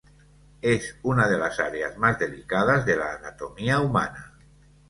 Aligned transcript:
Es 0.63 0.97
una 1.03 1.27
de 1.27 1.37
las 1.37 1.59
áreas 1.59 1.95
más 1.95 2.17
delicadas 2.17 2.87
de 2.87 2.97
la 2.97 3.17
anatomía 3.17 3.79
humana. 3.81 4.33